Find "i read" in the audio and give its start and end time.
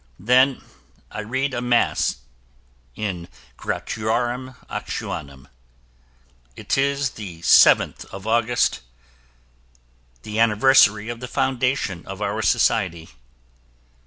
1.11-1.53